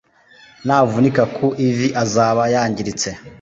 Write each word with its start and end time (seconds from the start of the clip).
Navunika 0.65 1.23
ku 1.35 1.47
ivi 1.67 1.87
azaba 2.03 2.43
yangiritse 2.53 3.09